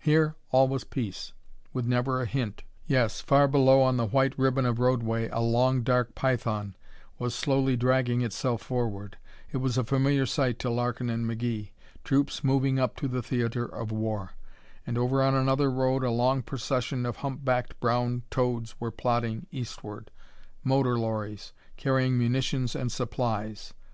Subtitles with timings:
[0.00, 1.32] Here all was peace,
[1.72, 5.82] with never a hint yes, far below on the white ribbon of roadway a long,
[5.82, 6.76] dark python
[7.18, 9.16] was slowly dragging itself forward.
[9.50, 11.70] It was a familiar sight to Larkin and McGee
[12.04, 14.32] troops moving up to the theatre of war.
[14.86, 20.10] And over on another road a long procession of humpbacked brown toads were plodding eastward.
[20.62, 23.72] Motor lorries, carrying munitions and supplies.